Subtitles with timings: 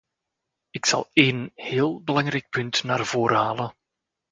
[0.71, 3.75] Ik zal één heel belangrijk punt naar voren halen.